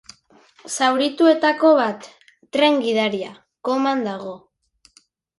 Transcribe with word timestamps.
Zaurituetako 0.75 1.73
bat, 1.79 2.07
tren 2.57 2.79
gidaria, 2.85 3.27
koman 3.69 4.01
dago. 4.07 4.33